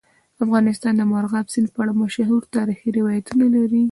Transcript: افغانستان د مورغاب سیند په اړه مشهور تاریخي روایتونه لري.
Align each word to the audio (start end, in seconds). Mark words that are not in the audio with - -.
افغانستان 0.43 0.93
د 0.97 1.01
مورغاب 1.11 1.45
سیند 1.53 1.67
په 1.73 1.79
اړه 1.83 1.93
مشهور 2.03 2.41
تاریخي 2.55 2.89
روایتونه 2.99 3.45
لري. 3.55 3.83